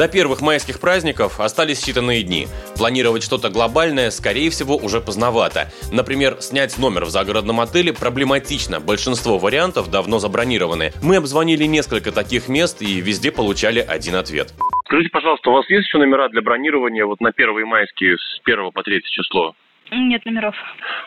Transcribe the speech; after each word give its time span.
До 0.00 0.08
первых 0.08 0.40
майских 0.40 0.80
праздников 0.80 1.40
остались 1.40 1.86
считанные 1.86 2.22
дни. 2.22 2.46
Планировать 2.74 3.22
что-то 3.22 3.50
глобальное, 3.50 4.10
скорее 4.10 4.48
всего, 4.48 4.74
уже 4.74 4.98
поздновато. 4.98 5.68
Например, 5.92 6.40
снять 6.40 6.78
номер 6.78 7.04
в 7.04 7.10
загородном 7.10 7.60
отеле 7.60 7.92
проблематично. 7.92 8.80
Большинство 8.80 9.36
вариантов 9.36 9.90
давно 9.90 10.18
забронированы. 10.18 10.92
Мы 11.02 11.16
обзвонили 11.16 11.64
несколько 11.64 12.12
таких 12.12 12.48
мест 12.48 12.80
и 12.80 13.02
везде 13.02 13.30
получали 13.30 13.80
один 13.80 14.14
ответ. 14.14 14.54
Скажите, 14.86 15.10
пожалуйста, 15.10 15.50
у 15.50 15.52
вас 15.52 15.68
есть 15.68 15.88
еще 15.88 15.98
номера 15.98 16.30
для 16.30 16.40
бронирования 16.40 17.04
вот 17.04 17.20
на 17.20 17.32
первые 17.32 17.66
майские 17.66 18.16
с 18.16 18.40
1 18.42 18.72
по 18.72 18.82
3 18.82 19.02
число? 19.04 19.54
Нет 19.90 20.24
номеров. 20.24 20.54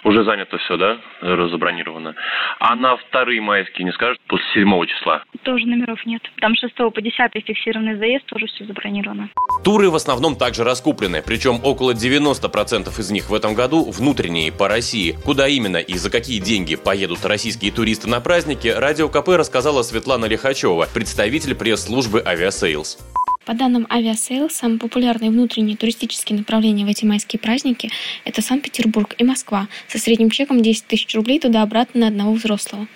Уже 0.03 0.23
занято 0.23 0.57
все, 0.57 0.77
да? 0.77 0.97
Забронировано. 1.21 2.15
А 2.59 2.75
на 2.75 2.97
вторые 2.97 3.41
майские 3.41 3.85
не 3.85 3.91
скажут 3.91 4.19
после 4.27 4.45
7 4.53 4.85
числа? 4.85 5.23
Тоже 5.43 5.65
номеров 5.65 6.05
нет. 6.05 6.21
Там 6.41 6.53
6 6.55 6.75
по 6.75 7.01
10 7.01 7.17
фиксированный 7.45 7.95
заезд, 7.97 8.25
тоже 8.25 8.47
все 8.47 8.65
забронировано. 8.65 9.29
Туры 9.63 9.89
в 9.89 9.95
основном 9.95 10.35
также 10.35 10.63
раскуплены, 10.63 11.21
причем 11.25 11.59
около 11.63 11.91
90% 11.93 12.89
из 12.99 13.11
них 13.11 13.29
в 13.29 13.33
этом 13.33 13.53
году 13.53 13.89
внутренние 13.91 14.51
по 14.51 14.67
России. 14.67 15.15
Куда 15.23 15.47
именно 15.47 15.77
и 15.77 15.93
за 15.93 16.11
какие 16.11 16.39
деньги 16.39 16.75
поедут 16.75 17.25
российские 17.25 17.71
туристы 17.71 18.09
на 18.09 18.19
праздники, 18.19 18.67
Радио 18.67 19.07
КП 19.07 19.29
рассказала 19.29 19.83
Светлана 19.83 20.25
Лихачева, 20.25 20.87
представитель 20.93 21.55
пресс-службы 21.55 22.21
«Авиасейлс». 22.25 22.97
По 23.45 23.53
данным 23.53 23.85
Aviasales, 23.89 24.51
самые 24.51 24.79
популярные 24.79 25.29
внутренние 25.29 25.75
туристические 25.75 26.37
направления 26.37 26.85
в 26.85 26.87
эти 26.87 27.03
майские 27.03 27.41
праздники– 27.41 27.91
это 28.25 28.41
Санкт-Петербург 28.41 29.15
и 29.17 29.25
Москва 29.25 29.67
со 29.89 29.99
средним 29.99 30.29
чеком 30.29 30.61
10 30.61 30.85
тысяч 30.85 31.13
рублей 31.13 31.39
туда-обратно 31.39 32.01
на 32.01 32.07
одного 32.07 32.33
взрослого. 32.33 32.87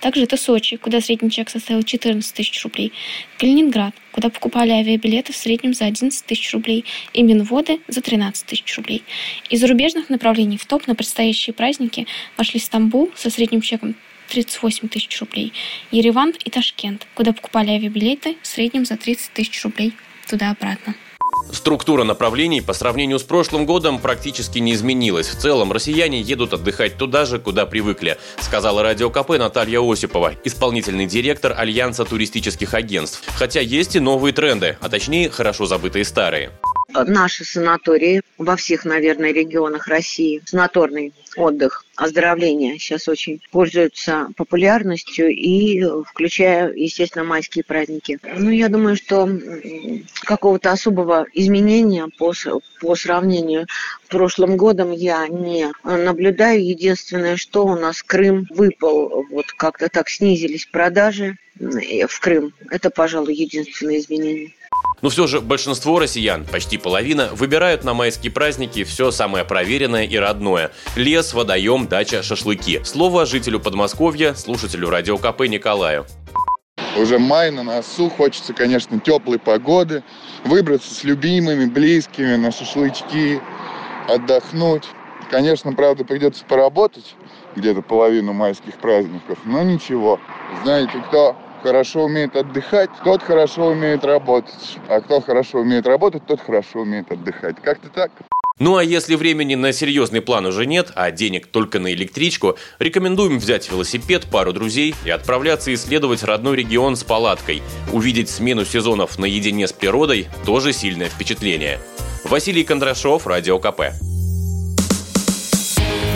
Также 0.00 0.22
это 0.22 0.36
Сочи, 0.36 0.76
куда 0.76 1.00
средний 1.00 1.30
чек 1.30 1.50
составил 1.50 1.82
14 1.82 2.32
тысяч 2.32 2.62
рублей, 2.62 2.92
Калининград, 3.38 3.94
куда 4.12 4.30
покупали 4.30 4.70
авиабилеты 4.70 5.32
в 5.32 5.36
среднем 5.36 5.74
за 5.74 5.86
11 5.86 6.24
тысяч 6.24 6.52
рублей, 6.52 6.84
и 7.12 7.24
Минводы 7.24 7.80
за 7.88 8.00
13 8.00 8.46
тысяч 8.46 8.76
рублей. 8.76 9.02
Из 9.50 9.60
зарубежных 9.60 10.08
направлений 10.08 10.56
в 10.56 10.66
топ 10.66 10.86
на 10.86 10.94
предстоящие 10.94 11.52
праздники 11.52 12.06
вошли 12.36 12.60
Стамбул 12.60 13.10
со 13.16 13.28
средним 13.28 13.60
чеком 13.60 13.96
38 14.28 14.88
тысяч 14.88 15.20
рублей. 15.20 15.52
Ереван 15.90 16.34
и 16.44 16.50
Ташкент, 16.50 17.06
куда 17.14 17.32
покупали 17.32 17.70
авиабилеты 17.70 18.36
в 18.42 18.46
среднем 18.46 18.84
за 18.84 18.96
30 18.96 19.32
тысяч 19.32 19.62
рублей 19.64 19.94
туда-обратно. 20.28 20.94
Структура 21.52 22.02
направлений 22.04 22.60
по 22.60 22.72
сравнению 22.72 23.18
с 23.18 23.22
прошлым 23.22 23.66
годом 23.66 23.98
практически 24.00 24.58
не 24.58 24.72
изменилась. 24.72 25.28
В 25.28 25.38
целом, 25.38 25.72
россияне 25.72 26.20
едут 26.20 26.52
отдыхать 26.52 26.96
туда 26.96 27.24
же, 27.24 27.38
куда 27.38 27.66
привыкли, 27.66 28.18
сказала 28.40 28.82
радио 28.82 29.10
КП 29.10 29.30
Наталья 29.30 29.80
Осипова, 29.80 30.34
исполнительный 30.44 31.06
директор 31.06 31.54
Альянса 31.56 32.04
туристических 32.04 32.74
агентств. 32.74 33.22
Хотя 33.36 33.60
есть 33.60 33.96
и 33.96 34.00
новые 34.00 34.32
тренды, 34.32 34.76
а 34.80 34.88
точнее, 34.88 35.30
хорошо 35.30 35.66
забытые 35.66 36.04
старые 36.04 36.50
наши 37.04 37.44
санатории 37.44 38.22
во 38.38 38.56
всех, 38.56 38.84
наверное, 38.84 39.32
регионах 39.32 39.88
России. 39.88 40.42
Санаторный 40.46 41.12
отдых, 41.36 41.84
оздоровление 41.96 42.78
сейчас 42.78 43.08
очень 43.08 43.40
пользуются 43.50 44.28
популярностью 44.36 45.28
и 45.28 45.82
включая, 46.06 46.72
естественно, 46.72 47.24
майские 47.24 47.64
праздники. 47.64 48.18
Ну, 48.36 48.50
я 48.50 48.68
думаю, 48.68 48.96
что 48.96 49.28
какого-то 50.24 50.72
особого 50.72 51.26
изменения 51.32 52.08
по, 52.18 52.32
по 52.80 52.94
сравнению 52.94 53.66
с 54.04 54.08
прошлым 54.08 54.56
годом 54.56 54.92
я 54.92 55.26
не 55.28 55.72
наблюдаю. 55.84 56.64
Единственное, 56.64 57.36
что 57.36 57.66
у 57.66 57.76
нас 57.76 58.02
Крым 58.02 58.46
выпал, 58.50 59.24
вот 59.30 59.46
как-то 59.56 59.88
так 59.88 60.08
снизились 60.08 60.66
продажи 60.66 61.36
в 61.58 62.20
Крым. 62.20 62.54
Это, 62.70 62.90
пожалуй, 62.90 63.34
единственное 63.34 63.98
изменение. 63.98 64.52
Но 65.02 65.10
все 65.10 65.26
же 65.26 65.40
большинство 65.40 65.98
россиян, 65.98 66.44
почти 66.44 66.78
половина, 66.78 67.28
выбирают 67.32 67.84
на 67.84 67.92
майские 67.94 68.32
праздники 68.32 68.82
все 68.84 69.10
самое 69.10 69.44
проверенное 69.44 70.04
и 70.04 70.16
родное. 70.16 70.72
Лес, 70.96 71.34
водоем, 71.34 71.86
дача, 71.86 72.22
шашлыки. 72.22 72.80
Слово 72.82 73.26
жителю 73.26 73.60
Подмосковья, 73.60 74.34
слушателю 74.34 74.88
Радио 74.88 75.18
КП 75.18 75.42
Николаю. 75.42 76.06
Уже 76.96 77.18
май 77.18 77.50
на 77.50 77.62
носу, 77.62 78.08
хочется, 78.08 78.54
конечно, 78.54 78.98
теплой 78.98 79.38
погоды, 79.38 80.02
выбраться 80.44 80.94
с 80.94 81.04
любимыми, 81.04 81.66
близкими 81.66 82.36
на 82.36 82.50
шашлычки, 82.50 83.40
отдохнуть. 84.08 84.84
Конечно, 85.30 85.72
правда, 85.74 86.04
придется 86.04 86.44
поработать 86.46 87.14
где-то 87.54 87.82
половину 87.82 88.32
майских 88.32 88.76
праздников, 88.78 89.38
но 89.44 89.62
ничего. 89.62 90.18
Знаете, 90.62 91.02
кто 91.08 91.36
хорошо 91.66 92.04
умеет 92.04 92.36
отдыхать, 92.36 92.90
тот 93.02 93.24
хорошо 93.24 93.66
умеет 93.66 94.04
работать. 94.04 94.78
А 94.88 95.00
кто 95.00 95.20
хорошо 95.20 95.58
умеет 95.58 95.84
работать, 95.86 96.24
тот 96.24 96.40
хорошо 96.40 96.80
умеет 96.80 97.10
отдыхать. 97.10 97.56
Как-то 97.60 97.88
так. 97.88 98.12
Ну 98.60 98.76
а 98.76 98.84
если 98.84 99.16
времени 99.16 99.56
на 99.56 99.72
серьезный 99.72 100.20
план 100.20 100.46
уже 100.46 100.64
нет, 100.64 100.92
а 100.94 101.10
денег 101.10 101.48
только 101.48 101.80
на 101.80 101.92
электричку, 101.92 102.56
рекомендуем 102.78 103.38
взять 103.40 103.68
велосипед, 103.68 104.26
пару 104.30 104.52
друзей 104.52 104.94
и 105.04 105.10
отправляться 105.10 105.74
исследовать 105.74 106.22
родной 106.22 106.56
регион 106.56 106.94
с 106.94 107.02
палаткой. 107.02 107.62
Увидеть 107.92 108.30
смену 108.30 108.64
сезонов 108.64 109.18
наедине 109.18 109.66
с 109.66 109.72
природой– 109.72 110.28
тоже 110.46 110.72
сильное 110.72 111.08
впечатление. 111.08 111.80
Василий 112.24 112.62
Кондрашов, 112.62 113.26
Радио 113.26 113.58
КП. 113.58 113.80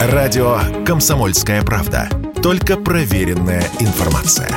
Радио 0.00 0.60
«Комсомольская 0.86 1.62
правда». 1.62 2.08
Только 2.42 2.78
проверенная 2.78 3.64
информация. 3.80 4.48